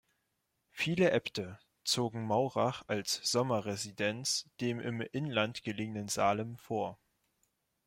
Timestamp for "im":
4.79-5.01